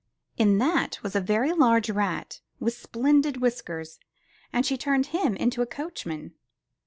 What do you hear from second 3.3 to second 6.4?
whiskers and she turned him into a coachman.